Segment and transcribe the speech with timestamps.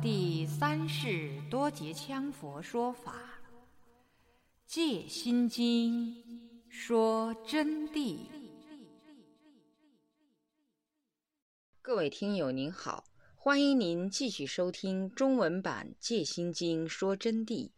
[0.00, 3.12] 第三世多杰羌佛说法，
[4.66, 6.14] 《戒心经》
[6.70, 8.20] 说真谛。
[11.82, 17.70] 各位听友您好，欢迎您继续收听中文版《戒心经》说真谛。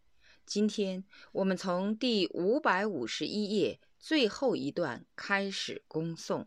[0.46, 6.46] 今天我们从第五百五十一页最后一段开始恭诵。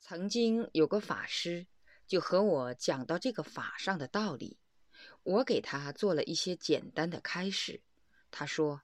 [0.00, 1.66] 曾经有个法师。
[2.06, 4.58] 就和我讲到这个法上的道理，
[5.22, 7.82] 我给他做了一些简单的开示。
[8.30, 8.82] 他说：“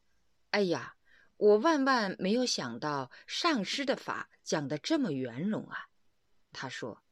[0.50, 0.96] 哎呀，
[1.36, 5.88] 我万万没有想到上师的法讲得这么圆融啊！”
[6.52, 7.02] 他说：“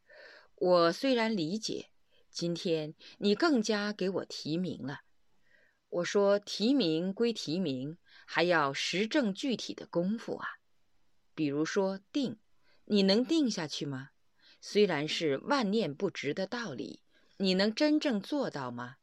[0.56, 1.90] 我虽然理解，
[2.30, 5.00] 今天你更加给我提名了。”
[5.90, 10.46] 我说：“提名归提名，还要实证具体的功夫啊。
[11.34, 12.38] 比如说定，
[12.84, 14.10] 你能定下去吗？”
[14.60, 17.02] 虽然是万念不值的道理，
[17.38, 18.96] 你能真正做到吗？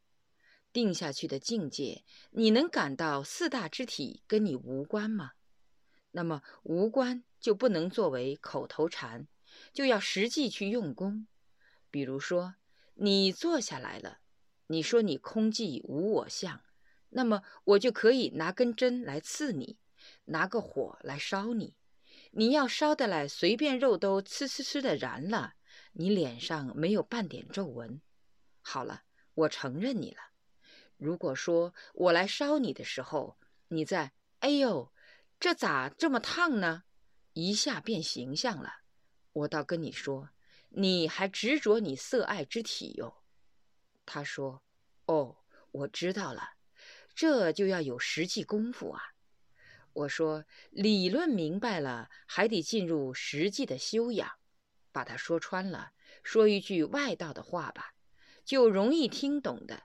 [0.72, 5.32] 定下去的境界，你能感到四大之体跟你无关吗？
[6.12, 9.28] 那么无关就不能作为口头禅，
[9.74, 11.28] 就要实际去用功。
[11.90, 12.56] 比如说，
[12.94, 14.20] 你坐下来了，
[14.68, 16.62] 你说你空寂无我相，
[17.10, 19.80] 那么我就可以拿根针来刺你，
[20.26, 21.76] 拿个火来烧你。
[22.32, 25.56] 你要烧得来，随便肉都呲呲呲的燃了，
[25.94, 28.02] 你脸上没有半点皱纹。
[28.62, 30.22] 好了，我承认你了。
[30.98, 33.38] 如果说我来烧你的时候，
[33.70, 34.92] 你在“哎呦，
[35.40, 36.84] 这咋这么烫呢？”
[37.34, 38.82] 一下变形象了，
[39.32, 40.32] 我倒跟你说，
[40.70, 43.24] 你还执着你色爱之体哟。
[44.06, 44.64] 他说
[45.06, 45.38] ：“哦，
[45.72, 46.54] 我知道了，
[47.14, 49.02] 这就要有实际功夫啊。”
[49.98, 54.30] 我说理论明白了，还得进入实际的修养。
[54.92, 55.92] 把它说穿了，
[56.24, 57.94] 说一句外道的话吧，
[58.46, 59.84] 就容易听懂的。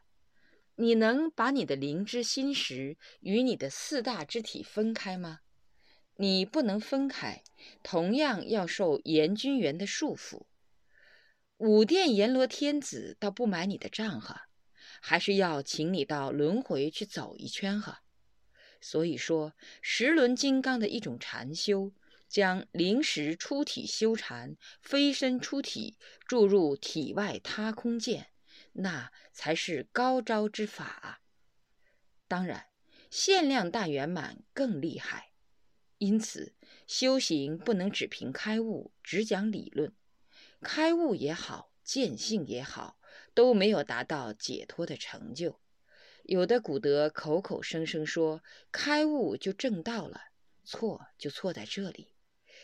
[0.76, 5.40] 你能把你的灵知心识与你的四大之体分开吗？
[6.16, 7.42] 你不能分开，
[7.82, 10.42] 同样要受阎君元的束缚。
[11.56, 14.48] 五殿阎罗天子倒不买你的账哈，
[15.00, 18.01] 还是要请你到轮回去走一圈哈。
[18.82, 21.92] 所以说，十轮金刚的一种禅修，
[22.28, 28.32] 将灵识出体修禅，飞身出体，注入体外他空见，
[28.72, 31.22] 那才是高招之法。
[32.26, 32.66] 当然，
[33.08, 35.30] 限量大圆满更厉害。
[35.98, 36.56] 因此，
[36.88, 39.94] 修行不能只凭开悟，只讲理论。
[40.60, 42.98] 开悟也好，见性也好，
[43.32, 45.61] 都没有达到解脱的成就。
[46.24, 50.20] 有的古德口口声声说开悟就正道了，
[50.64, 52.08] 错就错在这里。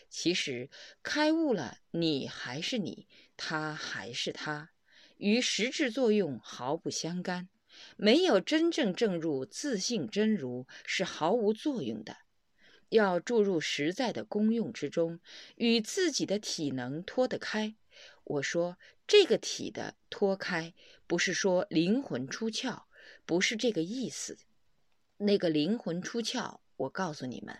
[0.09, 0.71] 其实
[1.03, 4.71] 开悟了，你还是你，他还是他，
[5.17, 7.49] 与实质作用毫不相干。
[7.97, 12.17] 没有真正证入自性真如，是毫无作用的。
[12.89, 15.21] 要注入实在的功用之中，
[15.57, 17.77] 与自己的体能脱得开。
[18.25, 20.73] 我说这个体的脱开，
[21.07, 22.85] 不是说灵魂出窍。
[23.29, 24.39] 不是这个意思，
[25.19, 27.59] 那个灵魂出窍，我告诉你们，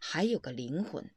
[0.00, 1.10] 还有个灵魂。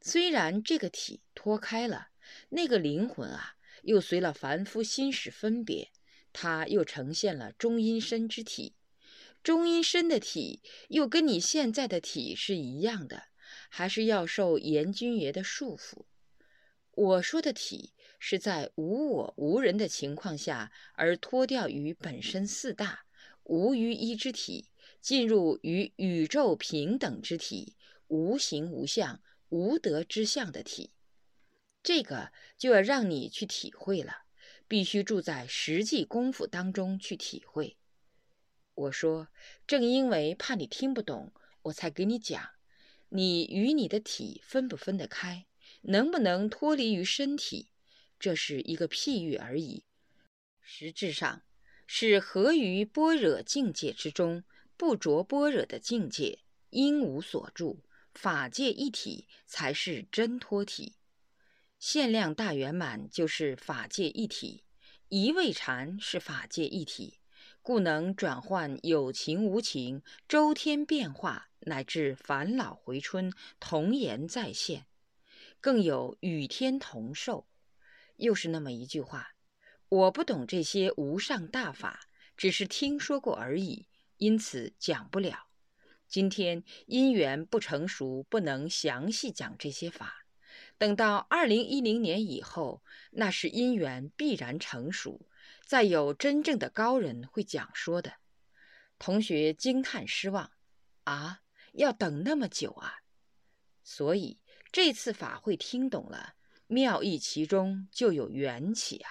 [0.00, 2.10] 虽然这个体脱开了，
[2.50, 5.90] 那个灵魂啊，又随了凡夫心识分别，
[6.32, 8.76] 它又呈现了中阴身之体。
[9.42, 13.24] 中阴身的体又跟你现在的体是一样的，
[13.68, 16.04] 还是要受阎君爷的束缚。
[16.92, 23.06] 我说的体是在无我无人的情况下而脱掉于本身四大。
[23.48, 24.68] 无于一之体
[25.00, 27.74] 进入与宇宙平等之体，
[28.08, 30.92] 无形无相、无德之相的体，
[31.82, 34.24] 这个就要让你去体会了，
[34.68, 37.78] 必须住在实际功夫当中去体会。
[38.74, 39.28] 我说，
[39.66, 42.50] 正因为怕你听不懂，我才给你讲，
[43.08, 45.46] 你与你的体分不分得开，
[45.80, 47.70] 能不能脱离于身体，
[48.20, 49.84] 这是一个譬喻而已，
[50.60, 51.42] 实质上。
[51.90, 54.44] 是合于般若境界之中，
[54.76, 57.82] 不着般若的境界，因无所住，
[58.12, 60.96] 法界一体才是真脱体。
[61.78, 64.64] 限量大圆满就是法界一体，
[65.08, 67.20] 一味禅是法界一体，
[67.62, 74.84] 故能转换有情无情、周天变化，乃至返老回春、童颜再现，
[75.58, 77.48] 更有与天同寿。
[78.16, 79.37] 又是那么一句话。
[79.90, 82.00] 我不懂这些无上大法，
[82.36, 83.86] 只是听说过而已，
[84.18, 85.46] 因此讲不了。
[86.06, 90.26] 今天因缘不成熟，不能详细讲这些法。
[90.76, 92.82] 等到二零一零年以后，
[93.12, 95.26] 那是因缘必然成熟，
[95.64, 98.14] 再有真正的高人会讲说的。
[98.98, 100.50] 同学惊叹失望，
[101.04, 101.40] 啊，
[101.72, 103.00] 要等那么久啊！
[103.82, 104.38] 所以
[104.70, 106.34] 这次法会听懂了，
[106.66, 109.10] 妙意其中就有缘起啊。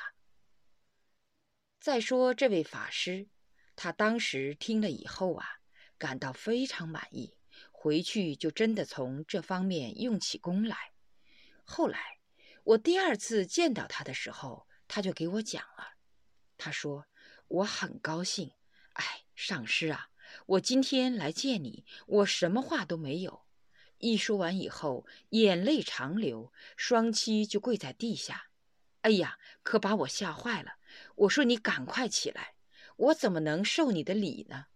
[1.79, 3.27] 再说这位法师，
[3.75, 5.59] 他当时听了以后啊，
[5.97, 7.35] 感到非常满意，
[7.71, 10.91] 回去就真的从这方面用起功来。
[11.63, 12.19] 后来
[12.63, 15.93] 我第二次见到他的时候，他就给我讲了，
[16.57, 17.05] 他说
[17.47, 18.51] 我很高兴，
[18.93, 19.23] 哎。
[19.37, 20.09] 上师啊，
[20.47, 23.45] 我今天来见你，我什么话都没有。
[23.99, 28.47] 一说完以后，眼泪长流，双膝就跪在地下。
[29.01, 30.76] 哎呀，可把我吓坏了。
[31.17, 32.53] 我说你赶快起来，
[32.95, 34.67] 我怎么能受你的礼呢？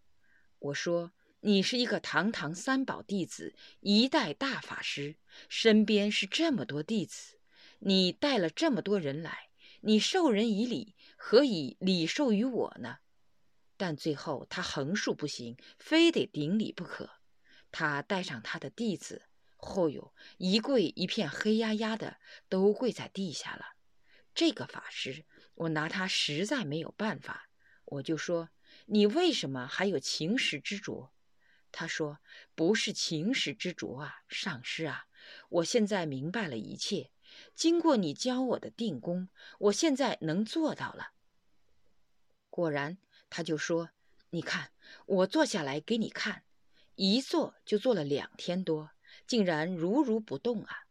[0.58, 1.12] 我说
[1.42, 5.18] 你是一个堂堂三宝弟子，一代大法师，
[5.48, 7.38] 身边是这么多弟子，
[7.80, 9.50] 你带了这么多人来，
[9.82, 12.98] 你受人以礼，何以礼受于我呢？
[13.78, 17.12] 但最后他横竖不行，非得顶礼不可。
[17.72, 19.24] 他带上他的弟子，
[19.58, 22.18] 后有一跪一片黑压压的，
[22.50, 23.76] 都跪在地下了。
[24.34, 27.50] 这个法师，我拿他实在没有办法，
[27.86, 28.50] 我就说
[28.88, 31.12] ：“你为什么还有情史之着？”
[31.71, 32.19] 他说
[32.56, 35.06] ：“不是情史之着啊，上师啊，
[35.50, 37.12] 我现在明白了一切。
[37.56, 41.12] 经过你教我的定功，我现在能做到了。
[42.50, 42.98] 果然。”
[43.33, 43.92] 他就说
[44.31, 44.74] ：“你看，
[45.06, 46.44] 我坐下来给你看，
[46.95, 48.92] 一坐就坐了两天多，
[49.25, 50.86] 竟然如如不动啊！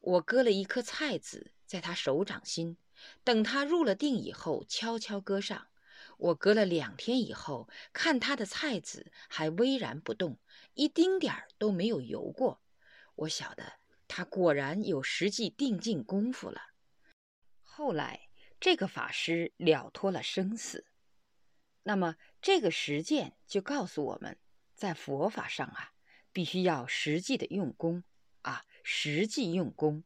[0.00, 2.78] 我割了一颗菜籽在他手掌心，
[3.24, 5.68] 等他入了定以后，悄悄搁上。
[6.18, 10.38] 我隔了两天以后，看他的菜籽还巍然不动，
[10.74, 12.62] 一丁点儿都没有游过。
[13.16, 13.74] 我晓得
[14.06, 16.60] 他果然有实际定境功夫了。
[17.62, 18.28] 后来
[18.60, 20.86] 这个法师了脱了生死。”
[21.84, 24.38] 那么，这个实践就告诉我们，
[24.76, 25.92] 在佛法上啊，
[26.32, 28.04] 必须要实际的用功
[28.42, 30.04] 啊，实际用功。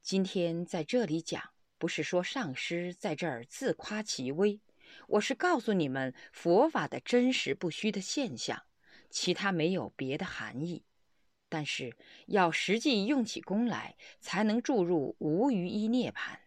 [0.00, 4.60] 今天在这里讲，不是说上师在这儿自夸其威，
[5.08, 8.62] 我是告诉你们佛法的真实不虚的现象，
[9.10, 10.84] 其他没有别的含义。
[11.48, 11.94] 但是
[12.26, 16.38] 要实际用起功来，才能注入无余一涅槃。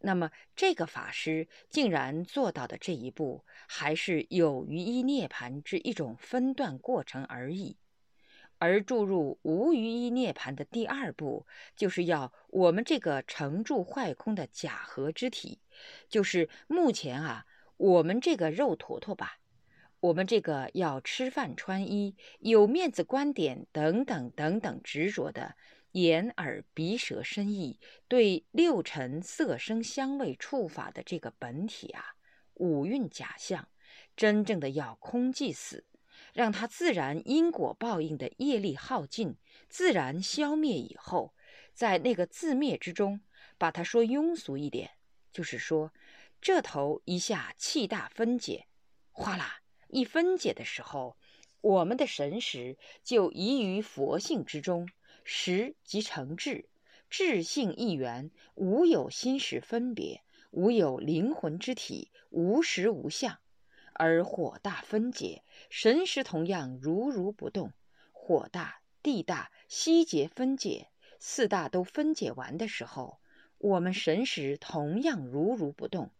[0.00, 7.78] 那么，这个法师竟然做到的这一步，还是有余一涅盘之一种分段过程而已。
[8.58, 11.46] 而注入无余一涅盘的第二步，
[11.76, 15.60] 就是要我们这个成住坏空的假合之体，
[16.08, 17.46] 就是目前啊，
[17.76, 19.38] 我们这个肉坨坨吧，
[20.00, 25.54] 我们这个要吃饭穿衣、有面子观点等等等等执着的。
[25.92, 32.14] 眼耳鼻舌身意对六尘色声香味触法的这个本体啊，
[32.54, 33.68] 五蕴假象，
[34.14, 35.86] 真正的要空寂死，
[36.38, 39.34] 让它自然因果报应的业力耗尽，
[39.68, 41.34] 自然消灭以后，
[41.74, 43.20] 在那个自灭之中，
[43.58, 44.92] 把它说庸俗一点，
[45.32, 45.92] 就是说，
[46.40, 48.68] 这头一下气大分解，
[49.10, 51.16] 哗啦一分解的时候，
[51.60, 54.88] 我们的神识就移于佛性之中。
[55.24, 56.68] 识即成智，
[57.10, 63.40] 智性一元，无有心识分别，无有灵魂之体，无实无相。
[63.98, 67.72] 而火大分解，神识同样如如不动。
[68.12, 73.18] 火大、地大、悉结分解，四大都分解完的时候，
[73.58, 76.12] 我们神识同样如如不动。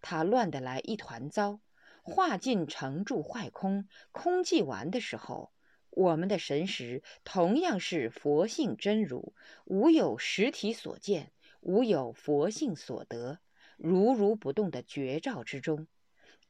[0.00, 1.60] 它乱得来一团糟，
[2.02, 5.52] 化尽成住坏空，空寂完的时候。
[5.90, 9.34] 我们的神识同样是佛性真如，
[9.66, 13.40] 无有实体所见，无有佛性所得，
[13.76, 15.86] 如如不动的绝照之中，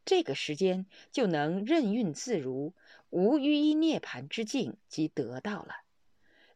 [0.07, 2.75] 这个时间就能任运自如，
[3.11, 5.75] 无余一涅盘之境即得到了。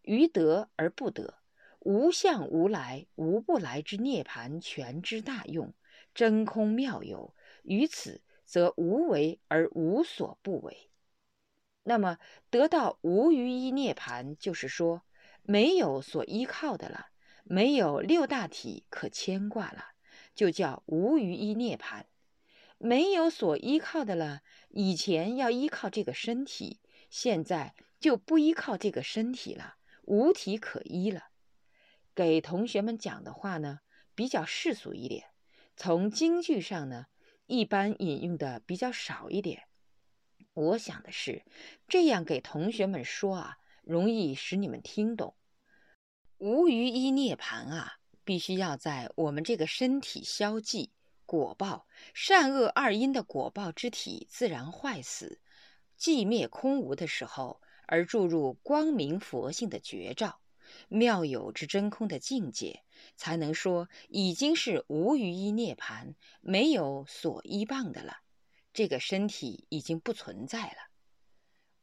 [0.03, 1.35] 于得而不得，
[1.81, 5.75] 无相无来无不来之涅盘全之大用，
[6.15, 7.35] 真空妙有。
[7.65, 10.89] 于此则无为而无所不为。
[11.83, 12.19] 那么
[12.51, 15.03] 得到无余一涅盘，就是说
[15.43, 17.09] 没有所依靠的了，
[17.43, 19.87] 没有六大体可牵挂了，
[20.37, 22.07] 就叫无余一涅盘。
[22.83, 31.25] 没有所依靠的了，以前要依靠这个身体，现在就不依靠这个身体了，无体可依了。
[32.15, 33.81] 给同学们讲的话呢，
[34.15, 35.27] 比较世俗一点，
[35.77, 37.09] 从京剧上呢，
[37.45, 39.65] 一般引用的比较少一点。
[40.55, 41.45] 我想的是，
[41.87, 45.37] 这样给同学们说啊，容易使你们听懂。
[46.39, 50.89] 无余一涅盘啊，必须要在我们这个身体消寂、
[51.31, 55.41] 果报善恶二因的果报之体自然坏死，
[55.97, 60.41] 寂灭空无的时候，而注入光明佛性的觉照，
[60.89, 62.83] 妙有之真空的境界，
[63.15, 68.23] 才能说已经是无余一涅盘，没有所依傍的了。
[68.73, 70.91] 这个身体已经不存在了。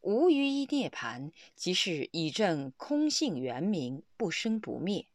[0.02, 5.06] 无余一涅盘，即是以证空性圆明，不生不灭。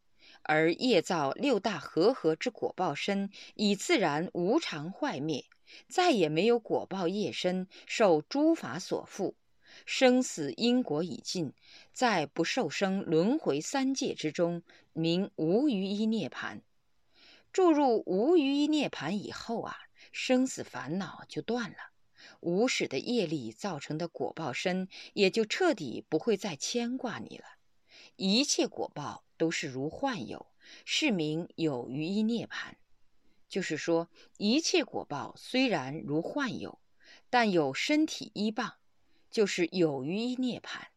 [0.44, 5.46] 而业造六大和合之果报身，以自然无常坏灭，
[5.88, 9.36] 再也没有果报业身受诸法所缚，
[9.86, 11.54] 生死因果已尽，
[11.92, 16.62] 再不受生轮回三界之中，名无余一涅盘。
[17.52, 19.78] 注入无余一涅盘以后啊，
[20.12, 21.78] 生死烦恼就断了，
[22.42, 27.46] 无始的业力造成的果报身也就彻底不会再牵挂你了，
[28.16, 29.23] 一切果报。
[29.38, 30.48] 都是如幻有，
[30.86, 32.78] 是名有余一涅盘。
[33.50, 36.80] 就是说，一切果报虽然如幻有，
[37.30, 38.74] 但有身体依傍，
[39.30, 40.88] 就是有余一涅盘。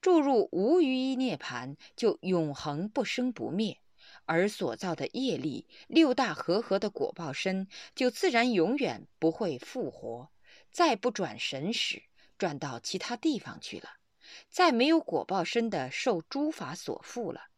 [0.00, 3.80] 注入无余一涅盘，就永恒不生不灭，
[4.26, 10.30] 而所造的业力六大和合的果报身，就自然永远不会复活，
[10.70, 12.02] 再不转神使，
[12.36, 13.88] 转到其他地方去了，
[14.50, 17.48] 再没有果报身的受诸法所缚了。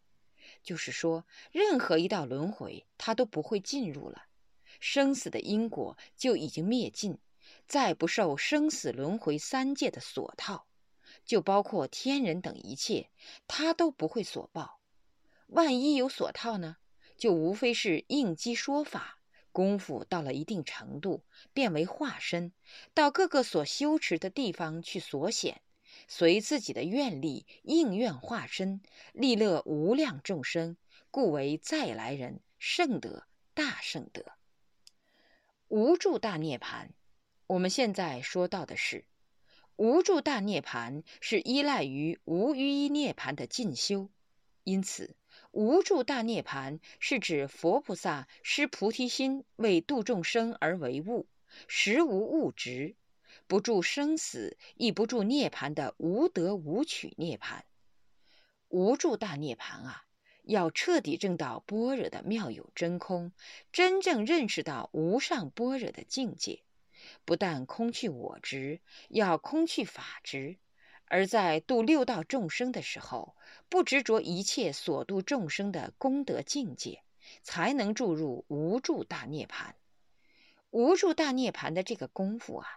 [0.63, 4.25] 就是说，任何一道轮回，他都不会进入了，
[4.79, 7.19] 生死的因果就已经灭尽，
[7.67, 10.67] 再不受生死轮回三界的所套，
[11.25, 13.11] 就包括天人等一切，
[13.49, 14.81] 他都不会所报。
[15.49, 16.77] 万一有所套呢，
[17.17, 19.19] 就无非是应机说法，
[19.51, 22.53] 功夫到了一定程度，变为化身，
[22.95, 25.63] 到各个所修持的地方去所显。
[26.13, 28.81] 随自己的愿力应愿化身，
[29.13, 30.77] 利乐无量众生，
[31.13, 33.23] 故为再来人，圣德
[33.55, 34.25] 大圣德，
[35.69, 36.93] 无助大涅盘。
[37.47, 39.05] 我们现在说到的是
[39.77, 44.11] 无助大涅盘，是依赖于无余一涅盘的进修，
[44.65, 45.15] 因此
[45.53, 51.29] 无助大涅盘是指佛菩萨施菩提心为度众生而为物，
[51.69, 52.97] 实无物质。
[53.51, 57.63] 不住生死，亦不住涅槃的无得无取涅槃，
[58.69, 60.05] 无住大涅槃啊！
[60.45, 63.33] 要彻底证到般若的妙有真空，
[63.73, 66.63] 真正认识到无上般若的境界，
[67.25, 68.79] 不但空去我执，
[69.09, 70.57] 要空去法执，
[71.07, 73.35] 而在度六道众生的时候，
[73.69, 77.03] 不执着一切所度众生的功德境界，
[77.43, 79.75] 才能注入无住大涅盘。
[80.71, 82.69] 无住大涅槃的这个功夫啊！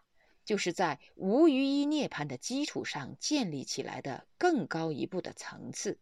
[0.46, 6.00] 就是在无余一涅盘的基础上建立起来的更高一步的层次，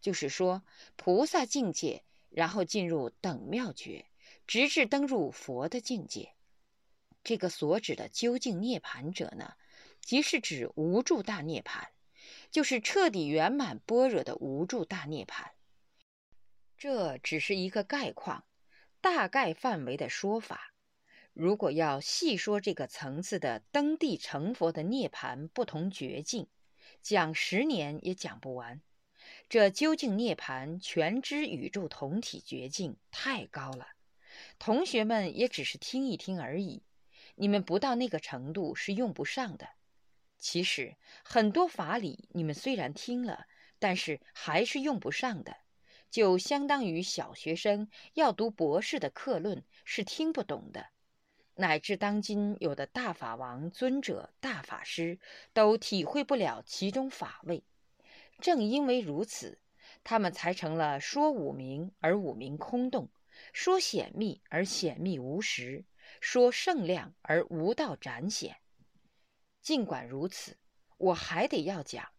[0.00, 0.62] 就是说
[0.96, 4.06] 菩萨境界，然后进入等妙觉，
[4.46, 6.34] 直至登入佛的境界。
[7.22, 9.54] 这个所指的究竟涅盘者呢，
[10.00, 11.90] 即是指无住大涅盘，
[12.50, 15.52] 就是彻底圆满般若的无住大涅盘。
[16.78, 18.44] 这只是一个概况，
[19.00, 20.72] 大概范围的说法。
[21.38, 26.46] 如果要细说这个层次的登地成佛的涅槃不同绝境，
[27.02, 28.80] 讲十年也讲不完。
[29.46, 33.88] 这究竟涅槃全知宇宙同体绝境太高了，
[34.58, 36.82] 同学们也只是听一听而已。
[37.34, 39.68] 你们不到那个程度是用不上的。
[40.38, 43.44] 其实很多法理你们虽然听了，
[43.78, 45.54] 但是还是用不上的，
[46.10, 50.86] 就相当于小学生要读博士的课论是听不懂的。
[51.58, 55.18] 乃至当今有的大法王尊者、大法师，
[55.54, 57.64] 都体会不了其中法味。
[58.40, 59.58] 正因为如此，
[60.04, 63.08] 他们才成了说五明而五明空洞，
[63.54, 65.86] 说显密而显密无实，
[66.20, 68.56] 说圣量而无道展显。
[69.62, 70.58] 尽管如此，
[70.98, 72.10] 我还得要讲，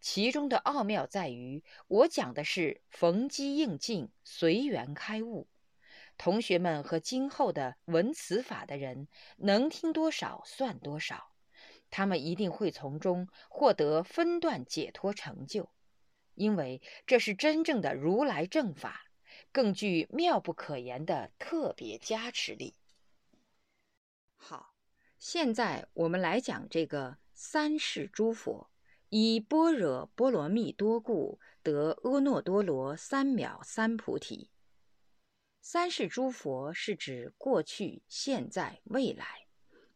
[0.00, 5.46] 其中的奥妙在于，我讲的是逢机应境，随缘开悟。
[6.20, 9.08] 同学们和今后的闻此法的人，
[9.38, 11.32] 能听多少算多少，
[11.88, 15.70] 他们一定会从中获得分段解脱成就，
[16.34, 19.06] 因为这是真正的如来正法，
[19.50, 22.74] 更具妙不可言的特别加持力。
[24.36, 24.74] 好，
[25.18, 28.68] 现在我们来讲这个三世诸佛，
[29.08, 34.50] 以般若波罗蜜多故得阿耨多罗三藐三菩提。
[35.62, 39.46] 三世诸佛是指过去、现在、未来，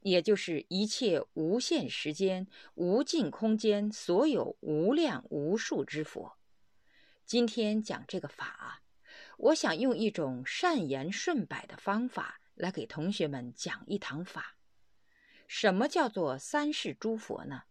[0.02, 6.36] 也就是一切无限时间、无尽空间所有无量无数之佛。
[7.24, 8.82] 今天讲这个法，
[9.38, 14.56] 我想用一种善言顺摆的方法来给同学们讲一堂法。
[15.48, 17.62] 什么叫做三世诸佛呢？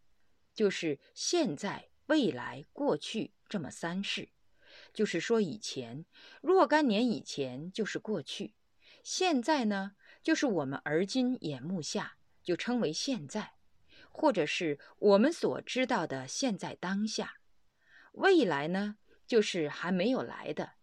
[0.56, 4.30] 就是现在、未来、过去这么三世。
[4.94, 6.06] 就是说，以前
[6.42, 8.54] 若干年以前就是过去，
[9.04, 13.54] 现在呢，就是我们而今眼目下就称为现在，
[14.10, 17.38] 或者是我们所知道的现在当下。
[18.14, 20.74] 未来呢，就是还没有来的，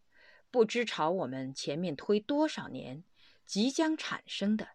[0.51, 3.05] 不知朝我们前面推多少年，
[3.47, 4.71] 即将产生的。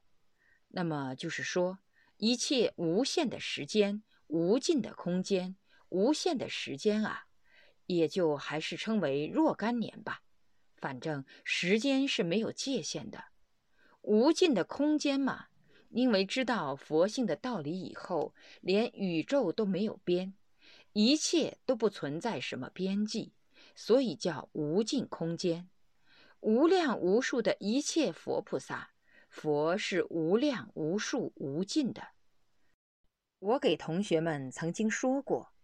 [0.69, 1.79] 那么就是说，
[2.17, 5.57] 一切无限的时间、无尽的空间、
[5.89, 7.24] 无限的时间啊。
[7.87, 10.21] 也就还是称为若干年吧，
[10.77, 13.25] 反正时间是没有界限的，
[14.01, 15.47] 无尽的空间嘛。
[15.89, 20.33] 因为知道佛性的道理以后，连宇宙都没有边，
[20.91, 23.33] 一切都不存在什么边际，
[23.75, 25.69] 所以叫无尽空间。
[26.41, 28.91] 无量无数的一切佛菩萨，
[29.29, 32.09] 佛是无量无数无尽的。
[33.39, 35.54] 我给同学们曾经说过。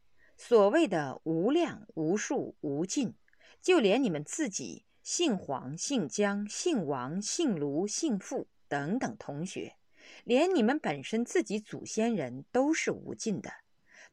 [0.44, 3.14] 所谓的无量无数无尽，
[3.62, 9.76] 就连你们自己姓黄、姓姜、姓王、姓卢、姓傅等等同学，
[10.24, 13.52] 连你们本身自己祖先人都是无尽的，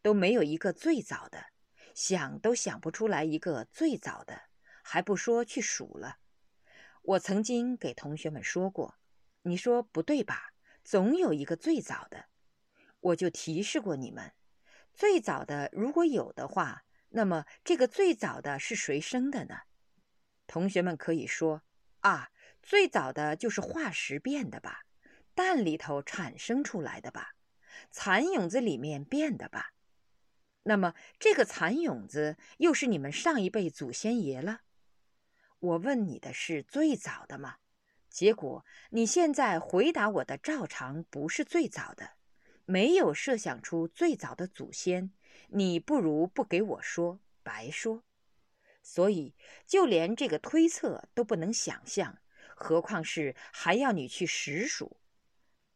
[0.02, 1.46] 都没有一个最早的，
[1.94, 4.42] 想都想不出来一个最早的，
[4.82, 6.18] 还不说去数了。
[7.00, 8.96] 我曾经给同学们说过，
[9.40, 10.52] 你说不对吧？
[10.84, 12.26] 总有一个最早的，
[13.00, 14.32] 我就提示过你们。
[14.98, 19.60] 最早的如果有的话，那么这个最早的是谁生的呢？
[20.48, 21.62] 同学们可以说
[22.00, 22.32] 啊，
[22.64, 24.86] 最早的就是化石变的吧，
[25.36, 27.36] 蛋里头产生出来的吧，
[27.92, 29.72] 蚕蛹子里面变的吧。
[30.64, 34.62] 那么这个蚕蛹子又是你们上一辈祖先爷了。
[35.60, 37.58] 我问你的是最早的吗？
[38.08, 42.17] 结果你现在回答我的照常不是最早的。
[42.70, 45.10] 没有设想出最早的祖先，
[45.48, 48.04] 你不如不给我说，白说。
[48.82, 49.34] 所以，
[49.66, 52.18] 就连这个推测都不能想象，
[52.54, 54.98] 何况是还要你去实数。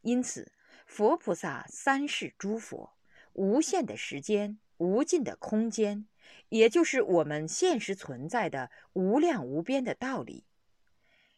[0.03, 0.53] 因此，
[0.85, 2.93] 佛菩萨三世诸佛，
[3.33, 6.07] 无限的时间，无尽的空间，
[6.51, 10.45] 也就是我们现实存在的无量无边的道理。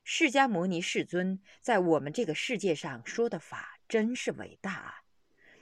[0.03, 5.04] 释迦牟尼世尊在我们这个世界上说的法，真是伟大啊！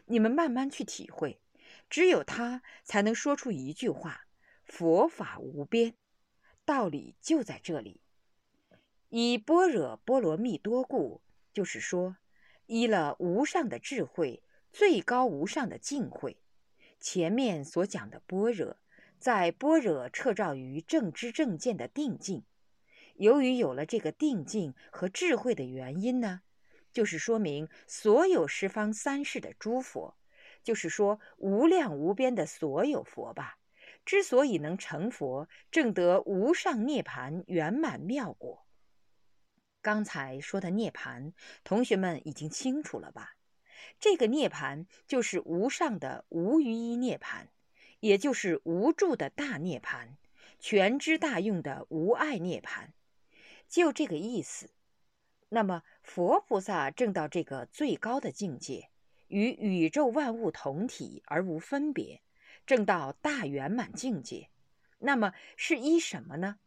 [0.07, 1.41] 你们慢慢去体会，
[1.89, 4.27] 只有他才能说出一句话
[4.65, 5.95] ：“佛法无边。”
[6.65, 8.01] 道理就在这里。
[9.09, 11.21] 以般若波罗蜜多故，
[11.53, 12.17] 就是说，
[12.67, 16.39] 依了无上的智慧，最高无上的境慧。
[16.99, 18.79] 前面所讲的般若，
[19.19, 22.45] 在般若彻照于正知正见的定境。
[23.17, 26.43] 由于有了这个定境和智慧的原因呢？
[26.93, 30.15] 就是说明所有十方三世的诸佛，
[30.63, 33.59] 就是说无量无边的所有佛吧，
[34.05, 38.67] 之所以能成佛，正得无上涅盘圆满妙果。
[39.81, 41.33] 刚才说的涅盘，
[41.65, 43.37] 同学们已经清楚了吧？
[43.99, 47.49] 这个涅盘就是无上的无余一涅盘，
[48.01, 50.19] 也就是无住的大涅盘，
[50.61, 52.93] 全知大用的无碍涅盘，
[53.67, 54.69] 就这个意思。
[55.49, 55.83] 那么。
[56.03, 58.91] 佛菩萨证到这个最高的境界，
[59.29, 62.21] 与宇宙万物同体而无分别，
[62.67, 64.51] 证到大圆满境界。
[64.99, 66.59] 那么是依什么呢？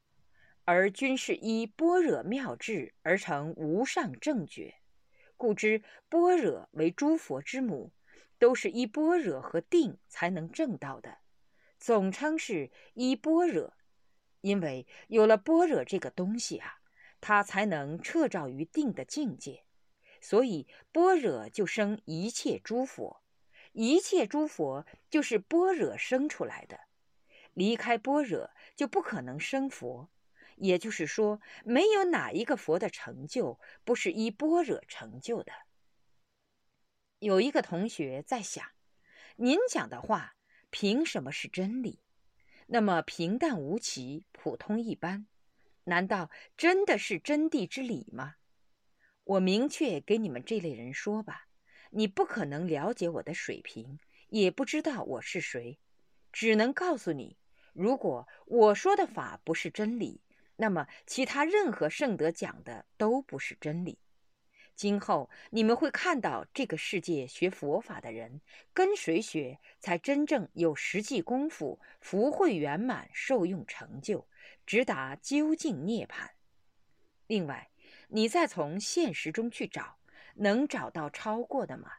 [0.63, 4.75] 而均是依般若妙智而成无上正觉，
[5.37, 7.93] 故知般若为诸佛之母，
[8.39, 11.19] 都是依般若和定才能证到的。
[11.77, 13.73] 总称是依般若，
[14.41, 16.79] 因为有了般若这个东西啊。
[17.21, 19.63] 他才能彻照于定的境界，
[20.21, 23.21] 所以般若就生一切诸佛，
[23.73, 26.81] 一切诸佛就是般若生出来的。
[27.53, 30.09] 离开般若就不可能生佛，
[30.57, 35.53] 也就是说，没有哪一个佛的成就不是依般若成就的。
[37.19, 38.65] 有一个同学在想，
[39.37, 40.35] 您讲的话
[40.69, 42.01] 凭什么是真理？
[42.67, 45.27] 那么平淡无奇，普通一般。
[45.85, 48.35] 难道真的是真谛之理吗？
[49.23, 51.47] 我明确给你们这类人说吧，
[51.91, 55.79] 你不可能了解我的水平，也不知道我是谁，
[56.31, 57.37] 只能告诉你：
[57.73, 60.21] 如果我说的法不是真理，
[60.57, 63.99] 那么其他任何圣德讲的都不是真理。
[64.75, 68.41] 今后你们会看到这个世界学佛法的人
[68.73, 74.27] 跟谁学，才真正有实际功夫，福慧圆满，受用成就。
[74.65, 76.29] 直达究竟涅槃。
[77.27, 77.69] 另外，
[78.09, 79.97] 你再从现实中去找，
[80.35, 81.91] 能找到超过的吗？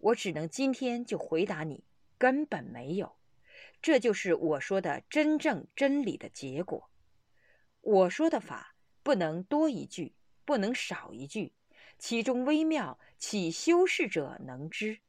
[0.00, 1.84] 我只能今天就回答你，
[2.18, 3.16] 根本没有。
[3.82, 6.90] 这就是我说的真正真理的结果。
[7.80, 11.52] 我说的法不能多一句，不能少一句，
[11.98, 15.00] 其中微妙，岂修饰者能知？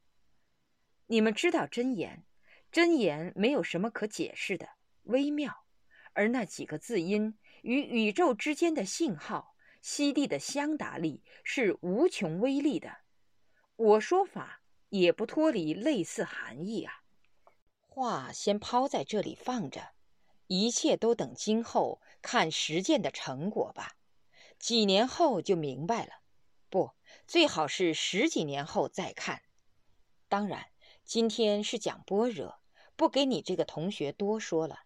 [1.06, 2.24] 你们知道真言，
[2.70, 4.68] 真言没有什么可解释的，
[5.04, 5.64] 微妙。
[6.18, 12.96] 而那几个字音与宇宙之间的信号，西地的相达力是无穷威力的。
[13.76, 17.04] 我说法也不脱离类似含义啊。
[17.86, 19.90] 话先抛在这里放着，
[20.48, 23.92] 一切都等今后看实践的成果吧。
[24.58, 26.14] 几年后就明白了，
[26.68, 26.90] 不，
[27.28, 29.42] 最好是十几年后再看。
[30.28, 30.66] 当然，
[31.04, 32.58] 今天是讲般若，
[32.96, 34.80] 不给你这个同学多说了。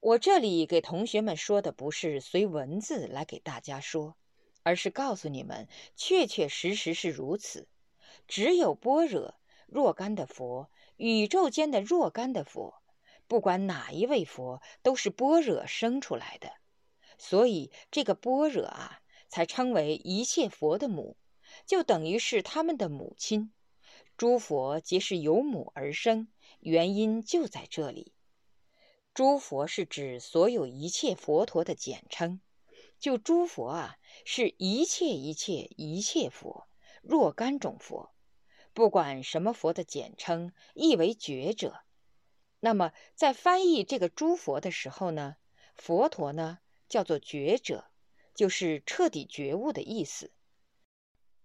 [0.00, 4.16] 我这里给同学们说的不是随文字来给大家说，
[4.62, 7.68] 而是告诉你们，确确实实是如此。
[8.26, 9.34] 只有般若
[9.66, 10.70] 若干的佛。
[10.96, 12.82] 宇宙间的若干的佛，
[13.26, 16.52] 不管哪一位佛，都是般若生出来的，
[17.16, 21.16] 所以这个般若啊，才称为一切佛的母，
[21.64, 23.50] 就等于是他们的母亲。
[24.18, 28.12] 诸佛皆是由母而生，原因就在这里。
[29.12, 32.40] 诸佛是指所有一切佛陀的简称，
[32.98, 36.68] 就诸佛啊，是一切一切一切佛，
[37.02, 38.14] 若干种佛。
[38.72, 41.80] 不管什么佛的简称，意为觉者。
[42.60, 45.36] 那么在翻译这个诸佛的时候呢，
[45.74, 47.90] 佛陀呢叫做觉者，
[48.34, 50.30] 就是彻底觉悟的意思。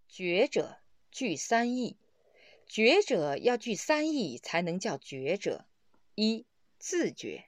[0.08, 0.78] 觉者
[1.12, 1.98] 具三义，
[2.68, 5.66] 觉者要具三义才能叫觉者。
[6.14, 6.46] 一
[6.78, 7.46] 自觉，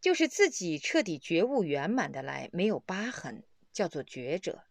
[0.00, 4.64] 就是自己彻底觉悟圆满的来，没有疤痕，叫做觉者。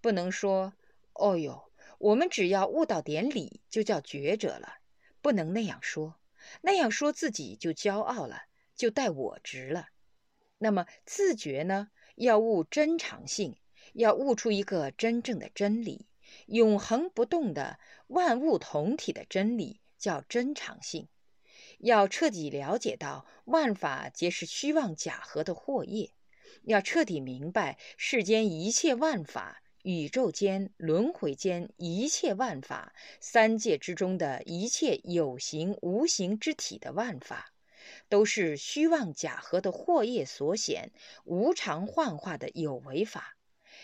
[0.00, 0.72] 不能说，
[1.12, 1.70] 哦哟。
[1.98, 4.78] 我们只要悟到点理，就叫觉者了，
[5.22, 6.16] 不能那样说，
[6.60, 8.42] 那样说自己就骄傲了，
[8.74, 9.88] 就带我执了。
[10.58, 13.56] 那么自觉呢，要悟真常性，
[13.92, 16.06] 要悟出一个真正的真理，
[16.46, 21.08] 永恒不动的万物同体的真理，叫真常性。
[21.84, 26.12] 要彻底了解到万法皆是虚妄假合的惑业，
[26.62, 29.60] 要彻底明白世间一切万法。
[29.82, 37.52] 宇宙间、轮回间一切万法，三界之中的一切有形无形之体的万法，
[38.08, 40.90] 都是虚妄假合的惑业所显，
[41.24, 43.36] 无常幻化的有为法。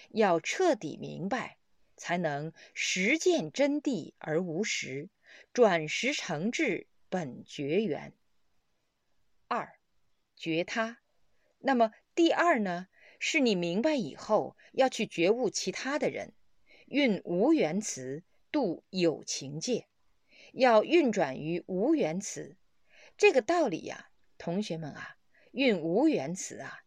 [0.09, 1.59] 要彻底明白，
[1.99, 5.11] 才能实见真谛而无实，
[5.53, 8.15] 转实成智本觉缘。
[9.49, 9.79] 二，
[10.35, 11.01] 觉他。
[11.59, 12.87] 那么第二呢？
[13.23, 16.33] 是你明白以后要去觉悟其他的人，
[16.87, 19.89] 运无缘词度有情界，
[20.55, 22.57] 要运转于无缘词。
[23.19, 25.19] 这个道理呀，同学们啊，
[25.51, 26.79] 运无缘词啊，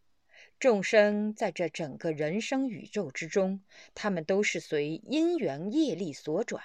[0.58, 6.64] 众生在这整个人生宇宙之中，他们都是随因缘业力所转。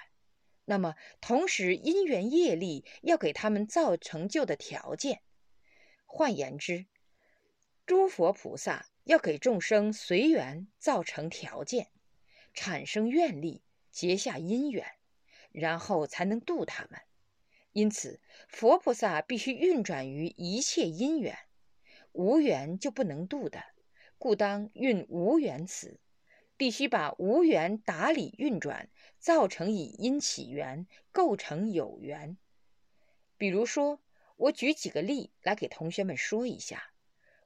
[0.69, 5.21] 那么，同时因缘业力要给他们造成就的条件。
[6.05, 6.85] 换言之，
[7.87, 8.85] 诸佛菩萨。
[9.05, 11.87] 要给众生随缘造成条件，
[12.53, 14.85] 产生愿力，结下因缘，
[15.51, 17.01] 然后才能度他们。
[17.71, 21.35] 因此，佛菩萨必须运转于一切因缘，
[22.11, 23.63] 无缘就不能度的，
[24.19, 25.99] 故当运无缘词，
[26.59, 32.35] 必须把无缘打理运转，造成以因起缘，构成有缘。
[33.37, 34.01] 比如说，
[34.35, 36.91] 我举几个例来给同学们说一下。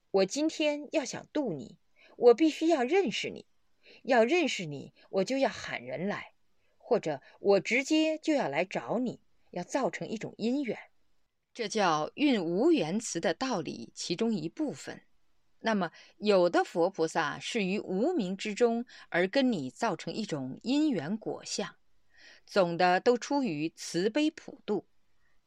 [0.10, 1.78] 我今天要想渡你，
[2.16, 3.46] 我必须要认识你。
[4.02, 6.34] 要认识你，我就要喊人来，
[6.80, 9.20] 或者我直接就要来找你，
[9.52, 10.76] 要造成一种因缘。
[11.54, 15.04] 这叫运无缘词的道理其中一部分。
[15.66, 21.76] 那么，有的佛菩萨是于无名之中而跟你造成一种因缘果相，
[22.46, 24.86] 总的都出于慈悲普度。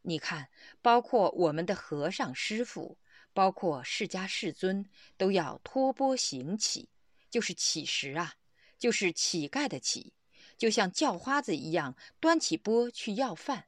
[0.02, 0.48] 你看，
[0.82, 2.98] 包括我们的和尚师傅。
[3.34, 6.88] 包括释迦世尊都要托钵行乞，
[7.28, 8.36] 就是乞食啊，
[8.78, 10.14] 就是乞丐的乞，
[10.56, 13.66] 就像叫花子一样端起钵去要饭。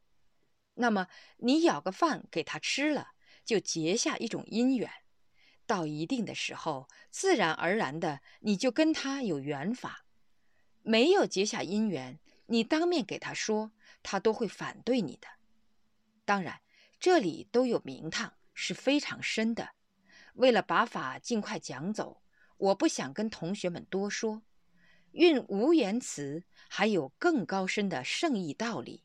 [0.77, 3.09] 那么你舀个饭给他吃了，
[3.45, 4.91] 就结下一种因缘。
[5.69, 10.05] 到一定的时候，自然而然的你就跟他有缘法。
[10.83, 13.71] 没有结下因缘，你当面给他说，
[14.03, 15.29] 他都会反对你的。
[16.25, 16.61] 当然，
[16.99, 18.35] 这里都有名堂。
[18.61, 19.71] 是非常深的。
[20.35, 22.23] 为了把法尽快讲走，
[22.57, 24.43] 我不想跟同学们多说。
[25.13, 29.05] 运无言辞还有更高深的圣意道理，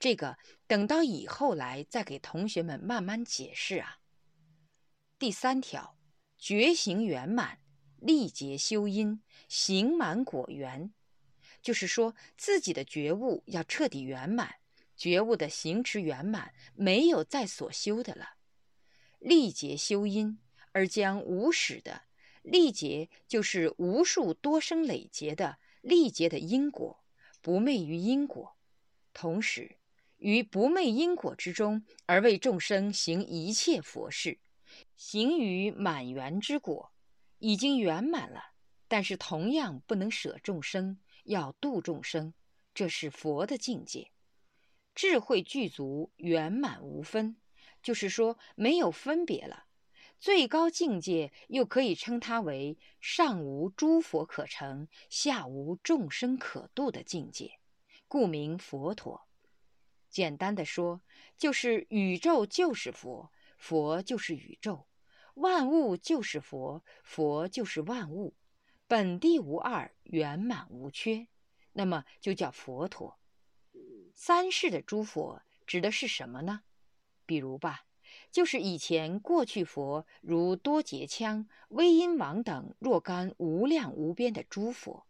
[0.00, 3.99] 这个等到以后来再给同学们慢慢解释啊。
[5.20, 5.98] 第三条，
[6.38, 7.58] 觉行圆满，
[7.98, 10.94] 力竭修因，行满果圆，
[11.60, 14.54] 就是说自己的觉悟要彻底圆满，
[14.96, 18.36] 觉悟的行持圆满，没有再所修的了。
[19.18, 20.38] 力竭修因，
[20.72, 22.04] 而将无始的。
[22.40, 27.04] 历劫就是无数多生累劫的历劫的因果，
[27.42, 28.56] 不昧于因果，
[29.12, 29.76] 同时
[30.16, 34.38] 于不昧因果之中，而为众生行一切佛事，
[35.02, 36.92] 行于满圆之果，
[37.38, 38.52] 已经圆满了。
[38.86, 42.34] 但是同样不能舍众生，要度众生，
[42.74, 44.10] 这是佛的境界，
[44.94, 47.38] 智慧具足，圆满无分，
[47.82, 49.64] 就是说没有分别了。
[50.18, 57.58] 最高境界又可以称它为上无诸佛可成，下无众生可度的境界，
[58.06, 59.26] 故名佛陀。
[60.10, 61.00] 简单的说，
[61.38, 64.86] 就是宇宙就是佛，佛就是宇宙；
[65.40, 68.34] 万物就是佛，佛就是万物，
[68.86, 71.26] 本地无二，圆满无缺，
[71.72, 73.18] 那么就叫佛陀。
[74.14, 76.62] 三世的诸佛指的是什么呢？
[77.24, 77.86] 比如吧。
[78.32, 85.06] 就是以前过去佛如多杰羌、威音王等若干无量无边的诸佛，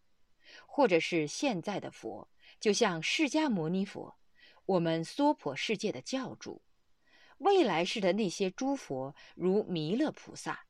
[0.66, 2.28] 或者是现在的佛，
[2.60, 4.16] 就像释迦牟尼佛，
[4.66, 6.60] 我们娑婆世界的教主；
[7.40, 10.66] 未来世的那些诸佛如弥勒菩萨，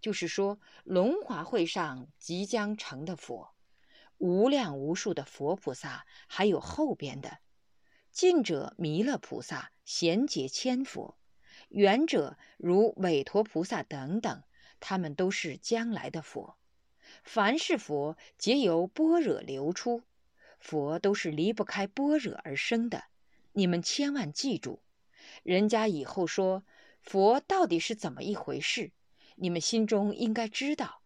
[0.00, 3.54] 就是说龙华会上即将成的佛，
[4.16, 7.40] 无量无数的佛菩萨，还有后边的
[8.10, 11.18] 近者弥勒菩萨、贤劫千佛。
[11.68, 14.42] 远者如韦陀菩萨等等，
[14.80, 16.56] 他们都是将来的佛。
[17.22, 20.02] 凡是佛，皆由般若流出，
[20.58, 23.04] 佛都是离不开般若而生的。
[23.52, 24.80] 你们千万记住，
[25.42, 26.64] 人家以后说
[27.00, 28.92] 佛到底是怎么一回事，
[29.36, 31.02] 你们心中应该知道。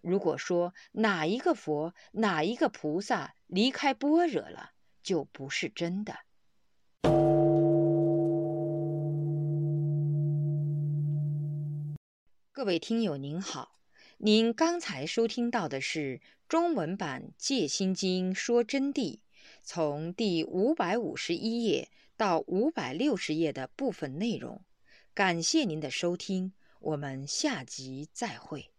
[0.00, 4.70] 如果说哪一个佛、哪一个菩萨离开般若了，
[5.02, 6.14] 就不是真的。
[12.52, 13.78] 各位听友您好，
[14.18, 19.16] 您刚才收听到的是中文版《戒心经说真谛》，
[19.62, 24.62] 从第五百五十一页到五百六十页的部分内容。
[25.14, 28.70] 感谢您的收听，我们下集再会。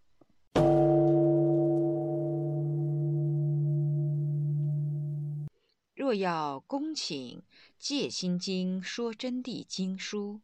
[5.96, 7.40] 若要恭请
[7.80, 10.42] 《戒心经说真谛》经书，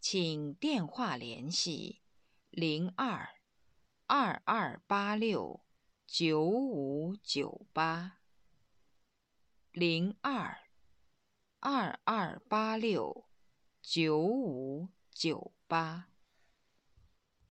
[0.00, 2.00] 请电话联系。
[2.50, 3.28] 零二
[4.06, 5.60] 二二八六
[6.04, 8.18] 九五九八，
[9.70, 10.58] 零二
[11.60, 13.24] 二二八六
[13.82, 16.07] 九五九八。